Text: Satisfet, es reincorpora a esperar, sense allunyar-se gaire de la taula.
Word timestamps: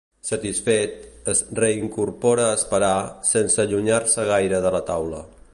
Satisfet, 0.27 0.95
es 1.33 1.43
reincorpora 1.59 2.47
a 2.49 2.57
esperar, 2.61 2.97
sense 3.35 3.63
allunyar-se 3.67 4.29
gaire 4.35 4.67
de 4.69 4.77
la 4.79 4.87
taula. 4.93 5.27